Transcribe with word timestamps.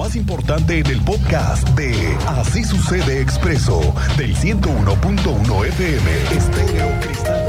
más 0.00 0.16
importante 0.16 0.78
en 0.78 0.86
el 0.86 0.98
podcast 1.02 1.68
de 1.76 1.92
Así 2.26 2.64
sucede 2.64 3.20
expreso 3.20 3.80
del 4.16 4.34
101.1 4.34 5.66
FM 5.66 6.10
Estéreo 6.38 7.00
Cristal. 7.02 7.46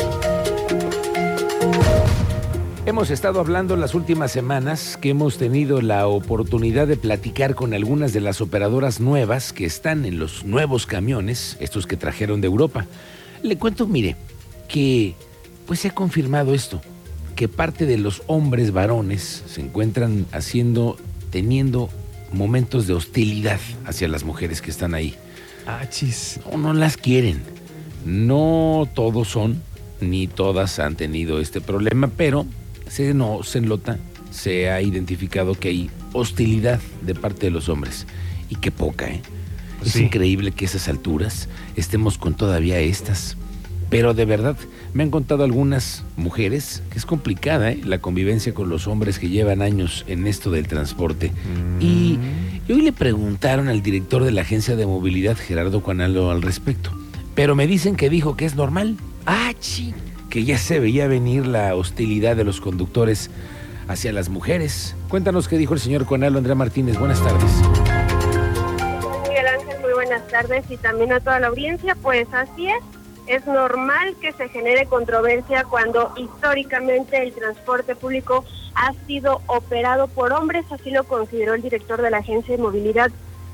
Hemos 2.86 3.10
estado 3.10 3.40
hablando 3.40 3.78
las 3.78 3.96
últimas 3.96 4.34
semanas 4.34 4.98
que 4.98 5.12
hemos 5.12 5.38
tenido 5.38 5.82
la 5.82 6.08
oportunidad 6.08 6.88
de 6.88 6.98
platicar 6.98 7.56
con 7.56 7.74
algunas 7.74 8.12
de 8.12 8.20
las 8.20 8.42
operadoras 8.42 9.00
nuevas 9.00 9.54
que 9.54 9.64
están 9.64 10.04
en 10.04 10.20
los 10.20 10.44
nuevos 10.44 10.86
camiones, 10.86 11.56
estos 11.62 11.88
que 11.88 11.96
trajeron 11.96 12.42
de 12.42 12.48
Europa. 12.48 12.86
Le 13.44 13.58
cuento, 13.58 13.88
mire, 13.88 14.18
que 14.68 15.16
pues 15.68 15.80
se 15.80 15.88
ha 15.88 15.96
confirmado 15.96 16.54
esto, 16.54 16.82
que 17.38 17.48
parte 17.48 17.86
de 17.86 17.98
los 17.98 18.24
hombres 18.28 18.74
varones 18.74 19.42
se 19.48 19.62
encuentran 19.62 20.26
haciendo, 20.34 20.98
teniendo 21.30 21.90
momentos 22.32 22.88
de 22.88 22.94
hostilidad 22.94 23.60
hacia 23.86 24.08
las 24.08 24.24
mujeres 24.24 24.62
que 24.62 24.72
están 24.72 24.94
ahí. 24.94 25.16
Ah, 25.68 25.88
chis. 25.90 26.40
No, 26.52 26.58
no 26.58 26.74
las 26.74 26.98
quieren. 26.98 27.42
No 28.06 28.88
todos 28.96 29.28
son, 29.30 29.62
ni 30.00 30.28
todas 30.28 30.80
han 30.80 30.96
tenido 30.96 31.40
este 31.40 31.62
problema, 31.62 32.10
pero 32.16 32.46
se, 32.90 33.14
no, 33.14 33.44
se 33.44 33.62
nota, 33.62 34.00
se 34.32 34.70
ha 34.72 34.82
identificado 34.82 35.54
que 35.54 35.70
hay 35.70 35.90
hostilidad 36.14 36.80
de 37.02 37.14
parte 37.16 37.46
de 37.48 37.52
los 37.52 37.70
hombres. 37.70 38.08
Y 38.50 38.56
qué 38.56 38.72
poca, 38.72 39.08
¿eh? 39.10 39.22
Es 39.86 39.94
Sí. 39.94 40.04
increíble 40.04 40.52
que 40.52 40.66
a 40.66 40.68
esas 40.68 40.88
alturas 40.88 41.48
estemos 41.76 42.18
con 42.18 42.36
todavía 42.36 42.80
estas. 42.80 43.38
Pero 43.92 44.14
de 44.14 44.24
verdad, 44.24 44.56
me 44.94 45.04
han 45.04 45.12
contado 45.12 45.44
algunas 45.44 46.06
mujeres 46.16 46.82
que 46.90 46.98
es 46.98 47.06
complicada 47.06 47.72
¿eh? 47.72 47.82
la 47.84 48.00
convivencia 48.00 48.54
con 48.54 48.70
los 48.70 48.88
hombres 48.88 49.20
que 49.20 49.28
llevan 49.28 49.62
años 49.62 50.06
en 50.08 50.26
esto 50.28 50.50
del 50.50 50.68
transporte. 50.68 51.34
Y, 51.82 52.18
y 52.68 52.72
hoy 52.72 52.84
le 52.84 52.94
preguntaron 52.94 53.68
al 53.68 53.84
director 53.84 54.24
de 54.24 54.32
la 54.32 54.44
agencia 54.44 54.78
de 54.78 54.86
movilidad, 54.86 55.36
Gerardo 55.36 55.84
Cuanalo, 55.84 56.32
al 56.32 56.42
respecto. 56.42 56.90
Pero 57.36 57.54
me 57.54 57.68
dicen 57.68 57.98
que 57.98 58.10
dijo 58.10 58.38
que 58.38 58.46
es 58.46 58.56
normal. 58.56 58.96
Ah, 59.26 59.52
sí. 59.60 59.94
Que 60.30 60.46
ya 60.46 60.58
se 60.58 60.80
veía 60.80 61.08
venir 61.08 61.46
la 61.46 61.76
hostilidad 61.76 62.38
de 62.38 62.46
los 62.46 62.62
conductores 62.62 63.30
hacia 63.90 64.14
las 64.14 64.30
mujeres. 64.30 64.96
Cuéntanos 65.10 65.50
qué 65.50 65.58
dijo 65.58 65.74
el 65.74 65.82
señor 65.82 66.06
Cuanalo, 66.06 66.38
Andrea 66.38 66.56
Martínez. 66.56 66.98
Buenas 66.98 67.22
tardes. 67.22 67.52
Miguel 69.28 69.48
Ángel, 69.48 69.82
muy 69.82 69.92
buenas 69.94 70.26
tardes 70.30 70.64
y 70.70 70.78
también 70.78 71.12
a 71.12 71.20
toda 71.20 71.42
la 71.42 71.48
audiencia. 71.48 71.96
Pues 72.02 72.28
así 72.34 72.68
es, 72.68 72.84
es 73.28 73.46
normal 73.46 74.16
que 74.20 74.32
se 74.34 74.50
genere 74.50 74.86
controversia 74.86 75.64
cuando 75.64 76.14
históricamente 76.18 77.22
el 77.22 77.34
transporte 77.34 77.96
público 77.96 78.44
ha 78.76 78.94
sido 79.06 79.42
operado 79.48 80.08
por 80.08 80.34
hombres, 80.34 80.66
así 80.72 80.92
lo 80.92 81.04
consideró 81.04 81.54
el 81.54 81.62
director 81.62 82.02
de 82.02 82.10
la 82.10 82.18
Agencia 82.18 82.56
de 82.56 82.62
Movilidad 82.62 83.12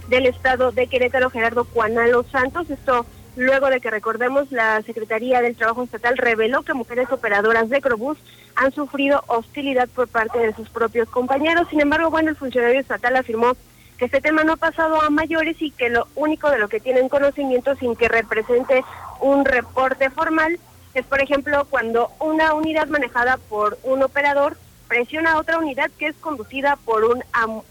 del 0.10 0.26
Estado 0.26 0.72
de 0.72 0.88
Querétaro, 0.88 1.30
Gerardo 1.30 1.66
Cuanalo 1.66 2.24
Santos. 2.24 2.70
Esto 2.70 3.06
luego 3.36 3.70
de 3.70 3.80
que 3.82 3.92
recordemos 3.92 4.52
la 4.52 4.82
Secretaría 4.82 5.42
del 5.42 5.56
Trabajo 5.56 5.84
Estatal 5.84 6.18
reveló 6.18 6.64
que 6.64 6.74
mujeres 6.74 7.12
operadoras 7.12 7.70
de 7.70 7.82
Crobús 7.82 8.18
han 8.56 8.72
sufrido 8.74 9.24
hostilidad 9.28 9.88
por 9.90 10.08
parte 10.08 10.40
de 10.40 10.54
sus 10.56 10.70
propios 10.70 11.10
compañeros. 11.10 11.68
Sin 11.70 11.82
embargo, 11.82 12.10
bueno, 12.10 12.30
el 12.30 12.36
funcionario 12.36 12.80
estatal 12.80 13.16
afirmó 13.16 13.56
que 13.98 14.06
este 14.06 14.22
tema 14.22 14.44
no 14.44 14.54
ha 14.54 14.58
pasado 14.58 15.02
a 15.02 15.10
mayores 15.10 15.62
y 15.62 15.72
que 15.72 15.90
lo 15.90 16.08
único 16.16 16.50
de 16.50 16.60
lo 16.60 16.70
que 16.70 16.80
tienen 16.80 17.10
conocimiento 17.10 17.76
sin 17.76 17.96
que 17.96 18.08
represente 18.08 18.84
un 19.20 19.44
reporte 19.44 20.10
formal 20.10 20.60
es, 20.94 21.06
por 21.06 21.22
ejemplo, 21.22 21.66
cuando 21.70 22.12
una 22.20 22.54
unidad 22.54 22.88
manejada 22.88 23.38
por 23.50 23.78
un 23.84 24.04
operador 24.04 24.58
presiona 24.88 25.34
a 25.34 25.38
otra 25.38 25.60
unidad 25.60 25.92
que 25.98 26.08
es 26.08 26.16
conducida 26.16 26.78
por 26.86 27.04
un 27.04 27.24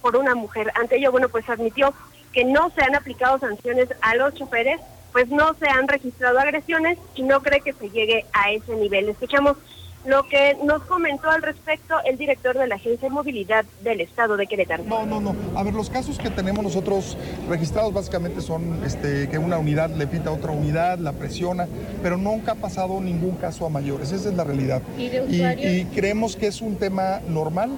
por 0.02 0.16
una 0.16 0.34
mujer. 0.34 0.70
Ante 0.74 0.96
ello, 0.96 1.12
bueno, 1.12 1.28
pues 1.28 1.48
admitió 1.48 1.94
que 2.32 2.44
no 2.44 2.70
se 2.70 2.82
han 2.82 2.94
aplicado 2.94 3.38
sanciones 3.38 3.88
a 4.02 4.14
los 4.16 4.34
choferes, 4.34 4.80
pues 5.12 5.28
no 5.28 5.54
se 5.54 5.68
han 5.68 5.88
registrado 5.88 6.38
agresiones 6.38 6.98
y 7.14 7.22
no 7.22 7.40
cree 7.40 7.60
que 7.60 7.72
se 7.72 7.90
llegue 7.90 8.26
a 8.32 8.50
ese 8.50 8.76
nivel. 8.76 9.08
Escuchamos 9.08 9.56
lo 10.06 10.22
que 10.28 10.56
nos 10.64 10.82
comentó 10.84 11.30
al 11.30 11.42
respecto 11.42 11.96
el 12.04 12.16
director 12.16 12.56
de 12.56 12.66
la 12.66 12.76
Agencia 12.76 13.08
de 13.08 13.14
Movilidad 13.14 13.64
del 13.82 14.00
Estado 14.00 14.36
de 14.36 14.46
Querétaro. 14.46 14.84
No, 14.84 15.04
no, 15.04 15.20
no. 15.20 15.34
A 15.56 15.62
ver, 15.62 15.74
los 15.74 15.90
casos 15.90 16.18
que 16.18 16.30
tenemos 16.30 16.62
nosotros 16.62 17.18
registrados 17.48 17.92
básicamente 17.92 18.40
son 18.40 18.82
este, 18.84 19.28
que 19.28 19.38
una 19.38 19.58
unidad 19.58 19.90
le 19.90 20.06
pita 20.06 20.30
a 20.30 20.32
otra 20.32 20.52
unidad, 20.52 20.98
la 20.98 21.12
presiona, 21.12 21.66
pero 22.02 22.16
nunca 22.16 22.52
ha 22.52 22.54
pasado 22.56 23.00
ningún 23.00 23.36
caso 23.36 23.66
a 23.66 23.68
mayores. 23.68 24.12
Esa 24.12 24.28
es 24.28 24.34
la 24.34 24.44
realidad. 24.44 24.80
¿Y 24.96 25.08
de 25.08 25.22
usuarios? 25.22 25.72
y 25.72 25.84
creemos 25.86 26.36
que 26.36 26.46
es 26.46 26.60
un 26.60 26.76
tema 26.76 27.20
normal, 27.28 27.70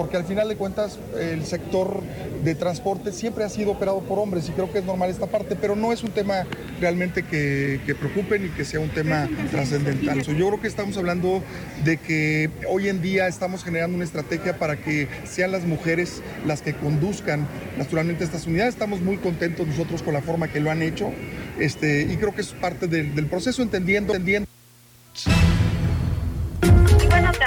porque 0.00 0.16
al 0.16 0.24
final 0.24 0.48
de 0.48 0.56
cuentas 0.56 0.98
el 1.20 1.44
sector 1.44 2.00
de 2.42 2.54
transporte 2.54 3.12
siempre 3.12 3.44
ha 3.44 3.50
sido 3.50 3.72
operado 3.72 4.00
por 4.00 4.18
hombres 4.18 4.48
y 4.48 4.52
creo 4.52 4.72
que 4.72 4.78
es 4.78 4.84
normal 4.86 5.10
esta 5.10 5.26
parte, 5.26 5.56
pero 5.56 5.76
no 5.76 5.92
es 5.92 6.02
un 6.02 6.10
tema 6.10 6.46
realmente 6.80 7.22
que, 7.22 7.82
que 7.84 7.94
preocupe 7.94 8.38
ni 8.38 8.48
que 8.48 8.64
sea 8.64 8.80
un 8.80 8.88
tema 8.88 9.28
trascendental. 9.50 10.22
Yo 10.22 10.48
creo 10.48 10.58
que 10.58 10.68
estamos 10.68 10.96
hablando 10.96 11.42
de 11.84 11.98
que 11.98 12.48
hoy 12.66 12.88
en 12.88 13.02
día 13.02 13.28
estamos 13.28 13.62
generando 13.62 13.94
una 13.94 14.06
estrategia 14.06 14.58
para 14.58 14.76
que 14.76 15.06
sean 15.24 15.52
las 15.52 15.66
mujeres 15.66 16.22
las 16.46 16.62
que 16.62 16.72
conduzcan 16.72 17.46
naturalmente 17.76 18.24
estas 18.24 18.46
unidades. 18.46 18.72
Estamos 18.72 19.02
muy 19.02 19.18
contentos 19.18 19.66
nosotros 19.66 20.02
con 20.02 20.14
la 20.14 20.22
forma 20.22 20.48
que 20.48 20.60
lo 20.60 20.70
han 20.70 20.80
hecho 20.80 21.12
este, 21.58 22.04
y 22.10 22.16
creo 22.16 22.34
que 22.34 22.40
es 22.40 22.52
parte 22.52 22.86
del, 22.86 23.14
del 23.14 23.26
proceso, 23.26 23.60
entendiendo, 23.60 24.14
entendiendo. 24.14 24.49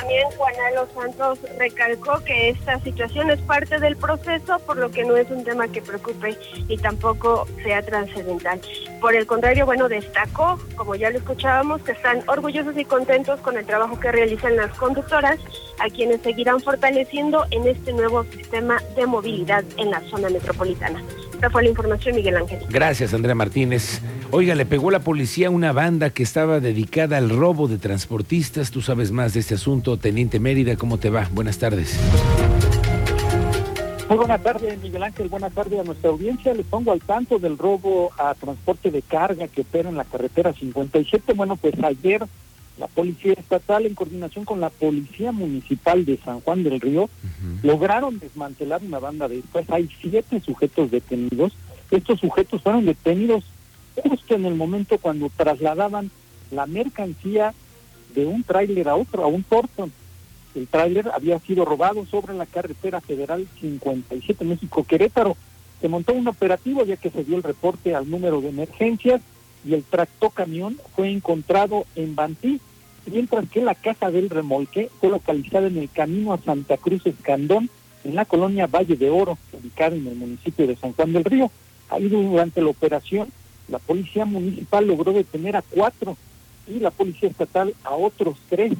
También 0.04 0.28
Juanalo 0.38 0.86
Santos 0.94 1.40
recalcó 1.58 2.22
que 2.26 2.50
esta 2.50 2.78
situación 2.82 3.32
es 3.32 3.40
parte 3.40 3.80
del 3.80 3.96
proceso, 3.96 4.60
por 4.66 4.76
lo 4.76 4.92
que 4.92 5.06
no 5.06 5.16
es 5.16 5.32
un 5.32 5.46
tema 5.46 5.70
que 5.70 5.82
preocupe 5.82 6.38
y 6.68 6.78
tampoco 6.78 7.48
sea 7.64 7.82
trascendental. 7.82 8.60
Por 9.00 9.16
el 9.16 9.26
contrario, 9.26 9.66
bueno, 9.66 9.88
destacó, 9.88 10.60
como 10.76 10.96
ya 10.96 11.10
lo 11.10 11.20
escuchábamos, 11.20 11.84
que 11.84 11.94
están 11.94 12.22
orgullosos 12.28 12.78
y 12.78 12.84
contentos 12.84 13.40
con 13.40 13.58
el 13.58 13.66
trabajo 13.66 13.98
que 13.98 14.12
realizan 14.12 14.58
las 14.58 14.78
conductoras, 14.78 15.40
a 15.80 15.90
quienes 15.90 16.20
seguirán 16.20 16.60
fortaleciendo 16.60 17.46
en 17.52 17.66
este 17.66 17.94
nuevo 17.94 18.26
sistema 18.26 18.84
de 18.98 19.06
movilidad 19.06 19.64
en 19.78 19.90
la 19.90 20.02
zona 20.10 20.30
metropolitana. 20.30 21.02
Esta 21.34 21.50
fue 21.50 21.64
la 21.64 21.70
información, 21.70 22.16
Miguel 22.18 22.36
Ángel. 22.36 22.60
Gracias, 22.68 23.14
Andrea 23.14 23.36
Martínez. 23.36 24.02
Oiga, 24.36 24.56
le 24.56 24.66
pegó 24.66 24.90
la 24.90 25.02
policía 25.02 25.50
a 25.50 25.52
una 25.52 25.74
banda 25.74 26.10
que 26.10 26.24
estaba 26.24 26.60
dedicada 26.60 27.18
al 27.18 27.30
robo 27.30 27.68
de 27.68 27.78
transportistas. 27.78 28.72
Tú 28.72 28.82
sabes 28.82 29.12
más 29.12 29.36
de 29.36 29.42
este 29.42 29.54
asunto. 29.54 29.98
Teniente 29.98 30.40
Mérida, 30.40 30.76
¿cómo 30.76 30.98
te 30.98 31.12
va? 31.12 31.30
Buenas 31.32 31.60
tardes. 31.60 32.00
Muy 34.10 34.18
buenas 34.18 34.42
tardes, 34.42 34.82
Miguel 34.82 35.04
Ángel. 35.04 35.30
Buenas 35.30 35.54
tardes 35.54 35.80
a 35.80 35.84
nuestra 35.84 36.10
audiencia. 36.10 36.52
Le 36.56 36.64
pongo 36.64 36.92
al 36.92 37.02
tanto 37.02 37.38
del 37.38 37.60
robo 37.60 38.10
a 38.18 38.34
transporte 38.34 38.90
de 38.90 39.04
carga 39.04 39.48
que 39.48 39.62
opera 39.62 39.90
en 39.90 39.98
la 39.98 40.04
carretera 40.04 40.52
57. 40.52 41.34
Bueno, 41.34 41.56
pues 41.56 41.76
ayer 41.84 42.26
la 42.80 42.88
Policía 42.88 43.34
Estatal, 43.34 43.86
en 43.86 43.94
coordinación 43.94 44.46
con 44.46 44.60
la 44.60 44.72
Policía 44.72 45.32
Municipal 45.32 46.06
de 46.06 46.18
San 46.18 46.40
Juan 46.42 46.64
del 46.64 46.82
Río, 46.82 47.08
lograron 47.62 48.18
desmantelar 48.18 48.82
una 48.84 48.98
banda 48.98 49.28
de 49.28 49.38
estas. 49.38 49.70
Hay 49.70 49.88
siete 50.02 50.42
sujetos 50.42 50.90
detenidos. 50.90 51.54
Estos 51.92 52.20
sujetos 52.20 52.64
fueron 52.64 52.86
detenidos 52.86 53.44
justo 54.02 54.36
en 54.36 54.46
el 54.46 54.56
momento 54.56 54.98
cuando 54.98 55.30
trasladaban 55.36 56.12
la 56.52 56.66
mercancía 56.66 57.54
de 58.14 58.26
un 58.26 58.44
tráiler 58.44 58.90
a 58.90 58.96
otro, 58.96 59.24
a 59.24 59.28
un 59.28 59.44
Thornton. 59.44 59.92
El 60.56 60.68
tráiler 60.68 61.10
había 61.14 61.40
sido 61.40 61.66
robado 61.66 62.06
sobre 62.06 62.34
la 62.34 62.46
carretera 62.46 63.02
federal 63.02 63.48
57 63.60 64.46
México 64.46 64.84
Querétaro. 64.84 65.36
Se 65.82 65.90
montó 65.90 66.14
un 66.14 66.28
operativo 66.28 66.86
ya 66.86 66.96
que 66.96 67.10
se 67.10 67.24
dio 67.24 67.36
el 67.36 67.44
reporte 67.44 67.96
al 67.96 68.10
número 68.10 68.40
de 68.40 68.50
emergencias 68.50 69.22
y 69.66 69.74
el 69.74 69.84
tractocamión 69.84 70.78
fue 70.96 71.10
encontrado 71.10 71.86
en 71.96 72.16
Bantí, 72.16 72.60
mientras 73.06 73.50
que 73.50 73.62
la 73.62 73.76
caja 73.76 74.12
del 74.12 74.30
remolque 74.30 74.90
fue 75.00 75.10
localizada 75.10 75.68
en 75.68 75.78
el 75.78 75.90
camino 75.90 76.34
a 76.34 76.38
Santa 76.38 76.78
Cruz 76.78 77.06
Escandón, 77.06 77.70
en 78.04 78.16
la 78.16 78.26
colonia 78.26 78.68
Valle 78.68 78.96
de 78.96 79.10
Oro, 79.10 79.38
ubicada 79.54 79.96
en 79.96 80.08
el 80.08 80.16
municipio 80.16 80.68
de 80.68 80.76
San 80.76 80.94
Juan 80.94 81.14
del 81.14 81.24
Río. 81.24 81.50
Ahí 81.90 82.10
durante 82.10 82.62
la 82.62 82.70
operación, 82.70 83.30
la 83.74 83.80
policía 83.80 84.24
municipal 84.24 84.86
logró 84.86 85.14
detener 85.14 85.56
a 85.56 85.64
cuatro 85.64 86.16
y 86.68 86.80
la 86.80 86.92
policía 86.92 87.28
estatal 87.28 87.74
a 87.84 87.96
otros 87.96 88.38
tres. 88.48 88.72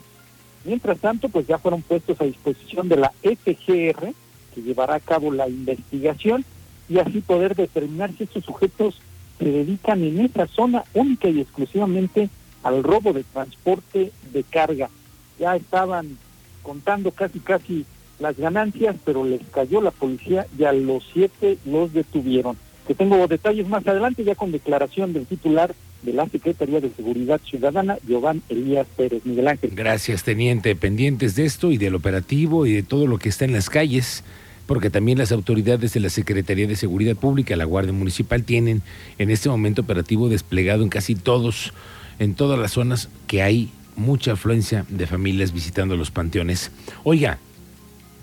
Mientras 0.66 1.00
tanto, 1.00 1.30
pues 1.30 1.48
ya 1.48 1.58
fueron 1.58 1.82
puestos 1.82 2.22
a 2.22 2.26
disposición 2.26 2.90
de 2.90 2.98
la 2.98 3.12
FGR, 3.24 4.14
que 4.54 4.62
llevará 4.62 4.94
a 4.94 5.00
cabo 5.00 5.32
la 5.32 5.50
investigación 5.50 6.46
y 6.88 7.00
así 7.00 7.22
poder 7.22 7.56
determinar 7.56 8.12
si 8.16 8.26
estos 8.26 8.46
sujetos 8.46 9.02
se 9.40 9.46
dedican 9.46 10.04
en 10.04 10.20
esa 10.20 10.46
zona 10.46 10.84
única 10.94 11.28
y 11.28 11.42
exclusivamente 11.42 12.30
al 12.62 12.84
robo 12.84 13.14
de 13.14 13.24
transporte 13.24 14.12
de 14.32 14.44
carga. 14.44 14.92
Ya 15.40 15.56
estaban 15.56 16.20
contando 16.62 17.10
casi 17.10 17.40
casi 17.40 17.88
las 18.20 18.38
ganancias, 18.38 18.96
pero 19.04 19.26
les 19.26 19.42
cayó 19.50 19.82
la 19.82 19.90
policía 19.90 20.46
y 20.56 20.66
a 20.66 20.72
los 20.72 21.04
siete 21.12 21.58
los 21.66 21.92
detuvieron. 21.94 22.56
Que 22.88 22.94
tengo 22.94 23.28
detalles 23.28 23.68
más 23.68 23.86
adelante 23.88 24.24
ya 24.24 24.36
con 24.36 24.52
declaración 24.52 25.14
del 25.14 25.26
titular 25.26 25.74
de 26.02 26.14
la 26.14 26.28
Secretaría 26.28 26.82
de 26.82 26.90
Seguridad 26.90 27.40
Ciudadana, 27.50 27.98
Giovanni 28.06 28.42
Elías 28.50 28.88
Pérez 28.98 29.26
Miguel 29.26 29.48
Ángel. 29.48 29.72
Gracias, 29.74 30.24
teniente. 30.24 30.76
Pendientes 30.76 31.36
de 31.36 31.46
esto 31.46 31.72
y 31.72 31.78
del 31.78 31.96
operativo 31.96 32.66
y 32.66 32.74
de 32.74 32.84
todo 32.84 33.08
lo 33.08 33.20
que 33.20 33.30
está 33.30 33.46
en 33.46 33.54
las 33.54 33.70
calles. 33.70 34.24
porque 34.66 34.90
también 34.90 35.18
las 35.18 35.32
autoridades 35.34 35.94
de 35.94 36.00
la 36.00 36.10
Secretaría 36.10 36.68
de 36.68 36.78
Seguridad 36.78 37.18
Pública, 37.18 37.56
la 37.56 37.66
Guardia 37.66 37.92
Municipal, 37.92 38.44
tienen 38.44 38.82
en 39.18 39.30
este 39.30 39.50
momento 39.50 39.82
operativo 39.82 40.30
desplegado 40.30 40.84
en 40.84 40.90
casi 40.90 41.16
todos, 41.16 41.74
en 42.20 42.34
todas 42.34 42.58
las 42.58 42.72
zonas 42.72 43.10
que 43.28 43.42
hay 43.42 43.70
mucha 43.96 44.34
afluencia 44.34 44.86
de 44.90 45.06
familias 45.08 45.52
visitando 45.52 45.98
los 45.98 46.12
panteones. 46.12 46.72
Oiga, 47.04 47.40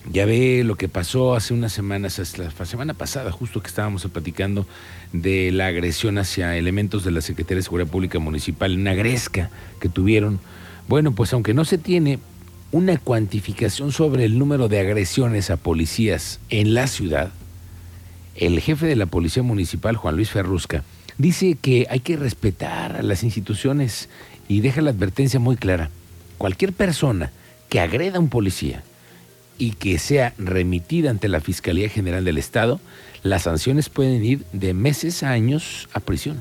ya 0.08 0.24
ve 0.24 0.62
lo 0.64 0.76
que 0.76 0.88
pasó 0.88 1.34
hace 1.34 1.52
unas 1.52 1.72
semanas, 1.72 2.38
la 2.38 2.64
semana 2.64 2.94
pasada, 2.94 3.30
justo 3.30 3.60
que 3.60 3.68
estábamos 3.68 4.06
platicando 4.06 4.66
de 5.12 5.52
la 5.52 5.66
agresión 5.66 6.18
hacia 6.18 6.56
elementos 6.56 7.04
de 7.04 7.10
la 7.10 7.20
Secretaría 7.20 7.58
de 7.58 7.62
Seguridad 7.62 7.90
Pública 7.90 8.18
Municipal, 8.18 8.76
una 8.76 8.94
gresca 8.94 9.50
que 9.78 9.88
tuvieron. 9.88 10.40
Bueno, 10.88 11.12
pues 11.12 11.32
aunque 11.32 11.54
no 11.54 11.64
se 11.64 11.78
tiene 11.78 12.18
una 12.72 12.96
cuantificación 12.96 13.92
sobre 13.92 14.24
el 14.24 14.38
número 14.38 14.68
de 14.68 14.80
agresiones 14.80 15.50
a 15.50 15.56
policías 15.56 16.40
en 16.48 16.74
la 16.74 16.86
ciudad, 16.86 17.30
el 18.36 18.58
jefe 18.60 18.86
de 18.86 18.96
la 18.96 19.06
Policía 19.06 19.42
Municipal, 19.42 19.96
Juan 19.96 20.16
Luis 20.16 20.30
Ferrusca, 20.30 20.82
dice 21.18 21.58
que 21.60 21.86
hay 21.90 22.00
que 22.00 22.16
respetar 22.16 22.96
a 22.96 23.02
las 23.02 23.22
instituciones 23.22 24.08
y 24.48 24.60
deja 24.62 24.80
la 24.80 24.90
advertencia 24.90 25.38
muy 25.38 25.56
clara. 25.56 25.90
Cualquier 26.38 26.72
persona 26.72 27.32
que 27.68 27.80
agreda 27.80 28.16
a 28.16 28.20
un 28.20 28.30
policía 28.30 28.82
y 29.60 29.72
que 29.72 29.98
sea 29.98 30.32
remitida 30.38 31.10
ante 31.10 31.28
la 31.28 31.40
Fiscalía 31.40 31.90
General 31.90 32.24
del 32.24 32.38
Estado, 32.38 32.80
las 33.22 33.42
sanciones 33.42 33.90
pueden 33.90 34.24
ir 34.24 34.42
de 34.52 34.72
meses 34.72 35.22
a 35.22 35.30
años 35.30 35.88
a 35.92 36.00
prisión. 36.00 36.40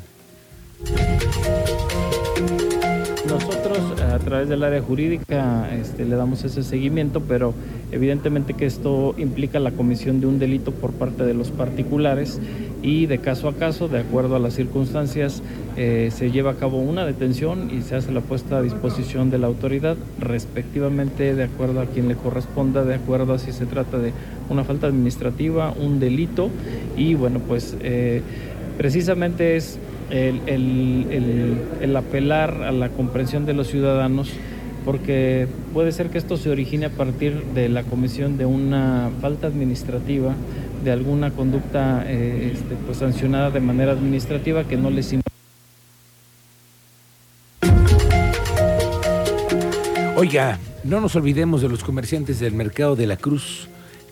A 4.20 4.24
través 4.26 4.50
del 4.50 4.64
área 4.64 4.82
jurídica 4.82 5.70
este, 5.74 6.06
le 6.06 6.16
damos 6.16 6.44
ese 6.44 6.62
seguimiento, 6.64 7.22
pero 7.22 7.54
evidentemente 7.92 8.54
que 8.54 8.66
esto 8.66 9.16
implica 9.18 9.60
la 9.60 9.72
comisión 9.72 10.20
de 10.20 10.28
un 10.28 10.40
delito 10.40 10.72
por 10.72 10.92
parte 10.92 11.24
de 11.24 11.34
los 11.34 11.52
particulares 11.52 12.40
y 12.82 13.06
de 13.06 13.20
caso 13.20 13.48
a 13.48 13.56
caso, 13.56 13.88
de 13.88 14.00
acuerdo 14.00 14.36
a 14.36 14.40
las 14.40 14.54
circunstancias, 14.54 15.42
eh, 15.78 16.12
se 16.14 16.32
lleva 16.32 16.52
a 16.52 16.56
cabo 16.56 16.80
una 16.80 17.06
detención 17.06 17.72
y 17.72 17.82
se 17.82 17.96
hace 17.96 18.12
la 18.12 18.22
puesta 18.22 18.58
a 18.58 18.62
disposición 18.62 19.30
de 19.32 19.38
la 19.38 19.48
autoridad, 19.48 19.98
respectivamente 20.20 21.34
de 21.34 21.44
acuerdo 21.44 21.82
a 21.82 21.86
quien 21.86 22.08
le 22.08 22.16
corresponda, 22.16 22.84
de 22.84 22.96
acuerdo 22.96 23.34
a 23.34 23.40
si 23.40 23.52
se 23.52 23.66
trata 23.66 23.98
de 23.98 24.14
una 24.50 24.64
falta 24.64 24.88
administrativa, 24.88 25.72
un 25.72 26.00
delito. 26.00 26.50
Y 26.96 27.16
bueno, 27.16 27.40
pues 27.40 27.76
eh, 27.82 28.22
precisamente 28.78 29.56
es 29.56 29.80
el, 30.10 31.96
apelar 31.96 32.64
a 32.64 32.72
la 32.72 32.90
comprensión 32.90 33.46
de 33.46 33.54
los 33.54 33.68
ciudadanos 33.68 34.32
porque 34.86 35.48
puede 35.74 35.92
ser 35.92 36.10
que 36.10 36.18
esto 36.18 36.38
se 36.38 36.50
origine 36.50 36.88
a 36.88 36.90
partir 36.90 37.44
de 37.54 37.70
la 37.70 37.84
comisión 37.84 38.38
de 38.38 38.46
una 38.46 39.12
falta 39.22 39.48
administrativa, 39.48 40.34
de 40.84 40.92
alguna 40.92 41.32
conducta 41.32 42.04
eh, 42.08 42.52
este, 42.54 42.76
pues, 42.86 42.98
sancionada 42.98 43.52
de 43.52 43.60
manera 43.60 43.92
administrativa 43.92 44.64
que 44.64 44.78
no 44.78 44.90
les 44.90 45.16
Oiga, 50.16 50.60
no 50.84 51.00
nos 51.00 51.16
olvidemos 51.16 51.62
de 51.62 51.70
los 51.70 51.84
comerciantes 51.84 52.40
del 52.40 52.54
mercado 52.54 52.96
de 52.96 53.08
la 53.08 53.18
Cruz 53.18 53.70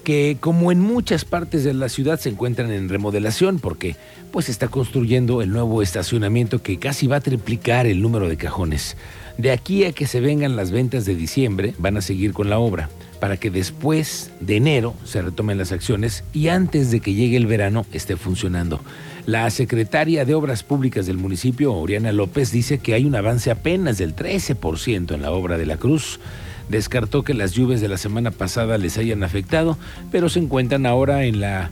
que 0.07 0.37
como 0.39 0.71
en 0.71 0.79
muchas 0.79 1.25
partes 1.25 1.65
de 1.65 1.73
la 1.73 1.89
ciudad 1.89 2.17
se 2.17 2.29
encuentran 2.29 2.71
en 2.71 2.87
remodelación 2.87 3.59
porque 3.59 3.97
pues 4.31 4.47
está 4.47 4.69
construyendo 4.69 5.41
el 5.41 5.49
nuevo 5.49 5.81
estacionamiento 5.81 6.63
que 6.63 6.79
casi 6.79 7.07
va 7.07 7.17
a 7.17 7.19
triplicar 7.19 7.87
el 7.87 8.01
número 8.01 8.29
de 8.29 8.37
cajones. 8.37 8.95
De 9.37 9.51
aquí 9.51 9.83
a 9.83 9.91
que 9.91 10.07
se 10.07 10.21
vengan 10.21 10.55
las 10.55 10.71
ventas 10.71 11.03
de 11.03 11.13
diciembre 11.13 11.73
van 11.77 11.97
a 11.97 12.01
seguir 12.01 12.31
con 12.31 12.49
la 12.49 12.57
obra 12.57 12.89
para 13.19 13.35
que 13.35 13.49
después 13.49 14.31
de 14.39 14.55
enero 14.55 14.93
se 15.03 15.21
retomen 15.21 15.57
las 15.57 15.73
acciones 15.73 16.23
y 16.31 16.47
antes 16.47 16.89
de 16.89 17.01
que 17.01 17.13
llegue 17.13 17.35
el 17.35 17.45
verano 17.45 17.85
esté 17.91 18.15
funcionando. 18.15 18.79
La 19.25 19.49
secretaria 19.49 20.23
de 20.23 20.35
Obras 20.35 20.63
Públicas 20.63 21.05
del 21.05 21.17
municipio, 21.17 21.73
Oriana 21.73 22.13
López, 22.13 22.53
dice 22.53 22.77
que 22.77 22.93
hay 22.93 23.03
un 23.03 23.15
avance 23.15 23.51
apenas 23.51 23.97
del 23.97 24.15
13% 24.15 25.13
en 25.13 25.21
la 25.21 25.31
obra 25.31 25.57
de 25.57 25.65
la 25.65 25.75
Cruz 25.75 26.21
descartó 26.69 27.23
que 27.23 27.33
las 27.33 27.53
lluvias 27.53 27.81
de 27.81 27.87
la 27.87 27.97
semana 27.97 28.31
pasada 28.31 28.77
les 28.77 28.97
hayan 28.97 29.23
afectado, 29.23 29.77
pero 30.11 30.29
se 30.29 30.39
encuentran 30.39 30.85
ahora 30.85 31.23
en 31.23 31.41
la 31.41 31.71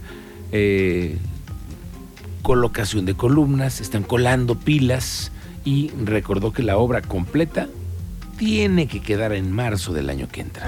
eh, 0.52 1.18
colocación 2.42 3.06
de 3.06 3.16
columnas, 3.16 3.82
están 3.82 4.04
colando 4.04 4.56
pilas 4.56 5.32
y 5.64 5.92
recordó 6.04 6.54
que 6.54 6.64
la 6.64 6.78
obra 6.78 7.02
completa 7.02 7.68
tiene 8.38 8.88
que 8.88 9.02
quedar 9.02 9.34
en 9.34 9.52
marzo 9.52 9.94
del 9.94 10.10
año 10.10 10.28
que 10.32 10.42
entra. 10.42 10.68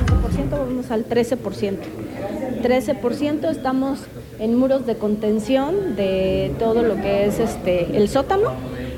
vamos 0.50 0.89
al 0.89 1.07
13%. 1.07 1.77
13% 2.63 3.51
estamos 3.51 4.00
en 4.39 4.56
muros 4.56 4.85
de 4.85 4.95
contención 4.97 5.95
de 5.95 6.53
todo 6.59 6.81
lo 6.81 6.95
que 6.95 7.25
es 7.25 7.39
este 7.39 7.97
el 7.97 8.09
sótano 8.09 8.51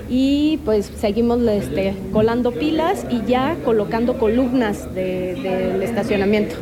y 0.10 0.58
pues 0.66 0.92
seguimos 0.98 1.40
este, 1.48 1.94
colando 2.12 2.52
pilas 2.52 3.06
y 3.10 3.22
ya 3.30 3.56
colocando 3.64 4.18
columnas 4.18 4.94
del 4.94 5.82
estacionamiento. 5.84 6.56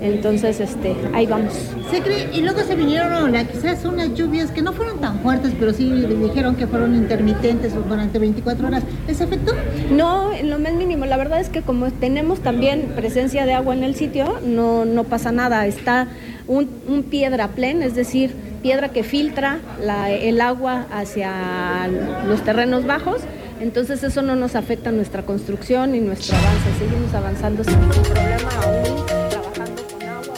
Entonces, 0.00 0.60
este, 0.60 0.94
ahí 1.14 1.26
vamos. 1.26 1.54
Se 1.90 2.02
cree, 2.02 2.28
y 2.32 2.42
luego 2.42 2.60
se 2.60 2.74
vinieron 2.74 3.32
quizás 3.46 3.84
unas 3.86 4.12
lluvias 4.14 4.50
que 4.50 4.60
no 4.60 4.72
fueron 4.72 5.00
tan 5.00 5.20
fuertes, 5.20 5.52
pero 5.58 5.72
sí 5.72 5.90
dijeron 5.90 6.56
que 6.56 6.66
fueron 6.66 6.94
intermitentes 6.94 7.72
durante 7.88 8.18
24 8.18 8.66
horas. 8.66 8.82
¿Les 9.06 9.20
afectó? 9.22 9.54
No, 9.90 10.32
en 10.34 10.50
lo 10.50 10.58
más 10.58 10.74
mínimo. 10.74 11.06
La 11.06 11.16
verdad 11.16 11.40
es 11.40 11.48
que 11.48 11.62
como 11.62 11.90
tenemos 11.90 12.40
también 12.40 12.92
presencia 12.94 13.46
de 13.46 13.54
agua 13.54 13.74
en 13.74 13.82
el 13.82 13.94
sitio, 13.94 14.40
no, 14.44 14.84
no 14.84 15.04
pasa 15.04 15.32
nada. 15.32 15.66
Está 15.66 16.08
un, 16.48 16.68
un 16.86 17.04
piedra 17.04 17.48
plen, 17.48 17.82
es 17.82 17.94
decir, 17.94 18.34
piedra 18.64 18.88
que 18.88 19.04
filtra 19.04 19.60
el 20.08 20.40
agua 20.40 20.86
hacia 20.90 21.86
los 22.26 22.42
terrenos 22.44 22.86
bajos. 22.86 23.20
Entonces 23.60 24.02
eso 24.02 24.22
no 24.22 24.36
nos 24.36 24.54
afecta 24.54 24.90
nuestra 24.90 25.26
construcción 25.26 25.94
y 25.94 26.00
nuestro 26.00 26.34
avance. 26.34 26.78
Seguimos 26.78 27.12
avanzando 27.12 27.62
sin 27.62 27.78
ningún 27.78 28.02
problema, 28.02 28.48
aún 28.62 29.06
trabajando 29.28 29.82
con 29.86 30.02
agua. 30.08 30.34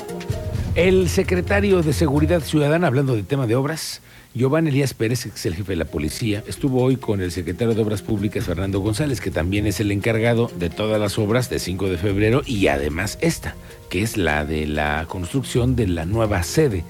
El 0.74 1.08
secretario 1.08 1.82
de 1.82 1.92
Seguridad 1.92 2.40
Ciudadana, 2.40 2.88
hablando 2.88 3.14
del 3.14 3.26
tema 3.26 3.46
de 3.46 3.54
obras, 3.54 4.02
Giovanni 4.34 4.70
Elías 4.70 4.92
Pérez, 4.92 5.22
que 5.22 5.28
es 5.28 5.46
el 5.46 5.54
jefe 5.54 5.72
de 5.72 5.76
la 5.76 5.84
policía, 5.84 6.42
estuvo 6.48 6.82
hoy 6.82 6.96
con 6.96 7.20
el 7.20 7.30
secretario 7.30 7.76
de 7.76 7.82
Obras 7.82 8.02
Públicas, 8.02 8.44
Fernando 8.44 8.80
González, 8.80 9.20
que 9.20 9.30
también 9.30 9.68
es 9.68 9.78
el 9.78 9.92
encargado 9.92 10.50
de 10.58 10.68
todas 10.68 11.00
las 11.00 11.16
obras 11.20 11.48
de 11.48 11.60
5 11.60 11.88
de 11.88 11.96
febrero 11.96 12.42
y 12.44 12.66
además 12.66 13.18
esta, 13.20 13.54
que 13.88 14.02
es 14.02 14.16
la 14.16 14.44
de 14.44 14.66
la 14.66 15.06
construcción 15.08 15.76
de 15.76 15.86
la 15.86 16.06
nueva 16.06 16.42
sede 16.42 16.82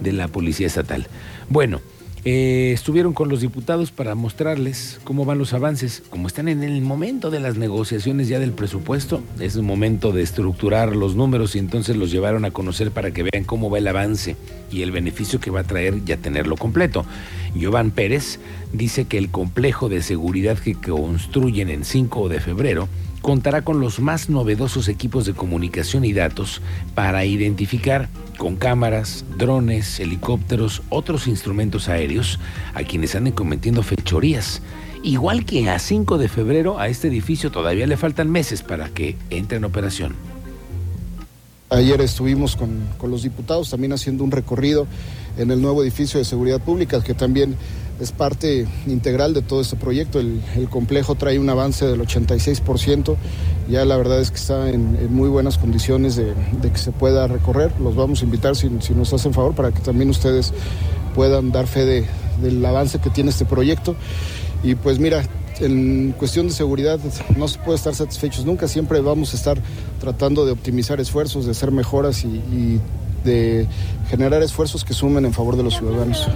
de 0.00 0.12
la 0.12 0.28
Policía 0.28 0.66
Estatal. 0.66 1.06
Bueno, 1.48 1.80
eh, 2.24 2.72
estuvieron 2.74 3.12
con 3.12 3.28
los 3.28 3.40
diputados 3.40 3.92
para 3.92 4.14
mostrarles 4.14 5.00
cómo 5.04 5.24
van 5.24 5.38
los 5.38 5.54
avances. 5.54 6.02
Como 6.10 6.26
están 6.26 6.48
en 6.48 6.62
el 6.62 6.82
momento 6.82 7.30
de 7.30 7.40
las 7.40 7.56
negociaciones 7.56 8.28
ya 8.28 8.38
del 8.40 8.52
presupuesto, 8.52 9.22
es 9.38 9.54
el 9.54 9.62
momento 9.62 10.12
de 10.12 10.22
estructurar 10.22 10.96
los 10.96 11.14
números 11.14 11.54
y 11.54 11.58
entonces 11.58 11.96
los 11.96 12.10
llevaron 12.10 12.44
a 12.44 12.50
conocer 12.50 12.90
para 12.90 13.12
que 13.12 13.22
vean 13.22 13.44
cómo 13.44 13.70
va 13.70 13.78
el 13.78 13.86
avance 13.86 14.36
y 14.70 14.82
el 14.82 14.90
beneficio 14.90 15.40
que 15.40 15.50
va 15.50 15.60
a 15.60 15.64
traer 15.64 16.04
ya 16.04 16.16
tenerlo 16.16 16.56
completo. 16.56 17.06
Giovanni 17.54 17.92
Pérez 17.92 18.40
dice 18.72 19.06
que 19.06 19.18
el 19.18 19.30
complejo 19.30 19.88
de 19.88 20.02
seguridad 20.02 20.58
que 20.58 20.74
construyen 20.74 21.70
en 21.70 21.84
5 21.84 22.28
de 22.28 22.40
febrero 22.40 22.88
contará 23.28 23.60
con 23.60 23.78
los 23.78 24.00
más 24.00 24.30
novedosos 24.30 24.88
equipos 24.88 25.26
de 25.26 25.34
comunicación 25.34 26.06
y 26.06 26.14
datos 26.14 26.62
para 26.94 27.26
identificar 27.26 28.08
con 28.38 28.56
cámaras, 28.56 29.26
drones, 29.36 30.00
helicópteros, 30.00 30.80
otros 30.88 31.26
instrumentos 31.26 31.90
aéreos 31.90 32.40
a 32.72 32.84
quienes 32.84 33.14
anden 33.14 33.34
cometiendo 33.34 33.82
fechorías. 33.82 34.62
Igual 35.02 35.44
que 35.44 35.68
a 35.68 35.78
5 35.78 36.16
de 36.16 36.30
febrero, 36.30 36.80
a 36.80 36.88
este 36.88 37.08
edificio 37.08 37.50
todavía 37.50 37.86
le 37.86 37.98
faltan 37.98 38.30
meses 38.30 38.62
para 38.62 38.88
que 38.88 39.14
entre 39.28 39.58
en 39.58 39.66
operación. 39.66 40.14
Ayer 41.68 42.00
estuvimos 42.00 42.56
con, 42.56 42.80
con 42.96 43.10
los 43.10 43.24
diputados 43.24 43.68
también 43.68 43.92
haciendo 43.92 44.24
un 44.24 44.30
recorrido 44.30 44.86
en 45.36 45.50
el 45.50 45.60
nuevo 45.60 45.82
edificio 45.82 46.18
de 46.18 46.24
seguridad 46.24 46.62
pública 46.62 47.04
que 47.04 47.12
también 47.12 47.56
es 48.00 48.12
parte 48.12 48.66
integral 48.86 49.34
de 49.34 49.42
todo 49.42 49.60
este 49.60 49.76
proyecto. 49.76 50.20
El, 50.20 50.40
complejo 50.70 51.14
trae 51.14 51.38
un 51.38 51.48
avance 51.50 51.86
del 51.86 52.00
86%. 52.00 53.16
Ya 53.68 53.84
la 53.84 53.96
verdad 53.96 54.20
es 54.20 54.30
que 54.30 54.36
está 54.36 54.70
en, 54.70 55.12
muy 55.12 55.28
buenas 55.28 55.58
condiciones 55.58 56.16
de, 56.16 56.34
que 56.62 56.78
se 56.78 56.92
pueda 56.92 57.26
recorrer. 57.26 57.72
Los 57.80 57.96
vamos 57.96 58.22
a 58.22 58.24
invitar 58.24 58.56
si, 58.56 58.68
nos 58.68 59.12
hacen 59.12 59.34
favor 59.34 59.54
para 59.54 59.72
que 59.72 59.80
también 59.80 60.10
ustedes 60.10 60.52
puedan 61.14 61.50
dar 61.50 61.66
fe 61.66 62.06
del 62.40 62.64
avance 62.64 62.98
que 63.00 63.10
tiene 63.10 63.30
este 63.30 63.44
proyecto. 63.44 63.96
Y 64.62 64.74
pues 64.74 64.98
mira, 64.98 65.22
en 65.60 66.12
cuestión 66.12 66.48
de 66.48 66.52
seguridad 66.52 66.98
no 67.36 67.48
se 67.48 67.58
puede 67.58 67.76
estar 67.76 67.94
satisfechos 67.94 68.44
nunca. 68.44 68.68
Siempre 68.68 69.00
vamos 69.00 69.34
a 69.34 69.36
estar 69.36 69.58
tratando 70.00 70.46
de 70.46 70.52
optimizar 70.52 71.00
esfuerzos, 71.00 71.44
de 71.46 71.50
hacer 71.50 71.72
mejoras 71.72 72.24
y 72.24 72.80
de 73.24 73.66
generar 74.08 74.42
esfuerzos 74.42 74.84
que 74.84 74.94
sumen 74.94 75.24
en 75.24 75.32
favor 75.32 75.56
de 75.56 75.62
los 75.62 75.76
ciudadanos. 75.76 76.28